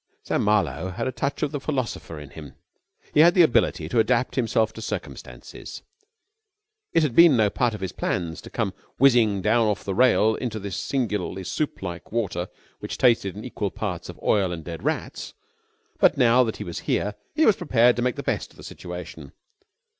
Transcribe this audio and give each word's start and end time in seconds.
Sam 0.23 0.41
Marlowe 0.43 0.89
had 0.89 1.05
a 1.05 1.11
touch 1.11 1.43
of 1.43 1.51
the 1.51 1.59
philosopher 1.59 2.19
in 2.19 2.31
him. 2.31 2.55
He 3.13 3.19
had 3.19 3.35
the 3.35 3.43
ability 3.43 3.87
to 3.89 3.99
adapt 3.99 4.33
himself 4.35 4.73
to 4.73 4.81
circumstances. 4.81 5.83
It 6.91 7.03
had 7.03 7.15
been 7.15 7.37
no 7.37 7.51
part 7.51 7.75
of 7.75 7.81
his 7.81 7.91
plans 7.91 8.41
to 8.41 8.49
come 8.49 8.73
whizzing 8.97 9.43
down 9.43 9.67
off 9.67 9.83
the 9.83 9.93
rail 9.93 10.33
into 10.33 10.57
this 10.57 10.75
singularly 10.75 11.43
soup 11.43 11.83
like 11.83 12.11
water 12.11 12.49
which 12.79 12.97
tasted 12.97 13.35
in 13.37 13.45
equal 13.45 13.69
parts 13.69 14.09
of 14.09 14.19
oil 14.23 14.51
and 14.51 14.63
dead 14.63 14.81
rats; 14.81 15.35
but, 15.99 16.17
now 16.17 16.43
that 16.45 16.57
he 16.57 16.63
was 16.63 16.79
here 16.89 17.13
he 17.35 17.45
was 17.45 17.55
prepared 17.55 17.95
to 17.95 18.01
make 18.01 18.15
the 18.15 18.23
best 18.23 18.49
of 18.49 18.57
the 18.57 18.63
situation. 18.63 19.33